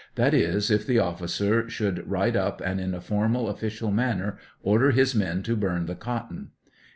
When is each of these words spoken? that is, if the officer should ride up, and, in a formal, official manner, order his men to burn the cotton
that 0.15 0.33
is, 0.33 0.71
if 0.71 0.83
the 0.87 0.97
officer 0.97 1.69
should 1.69 2.09
ride 2.09 2.35
up, 2.35 2.59
and, 2.59 2.81
in 2.81 2.95
a 2.95 2.99
formal, 2.99 3.47
official 3.47 3.91
manner, 3.91 4.39
order 4.63 4.89
his 4.89 5.13
men 5.13 5.43
to 5.43 5.55
burn 5.55 5.85
the 5.85 5.93
cotton 5.93 6.49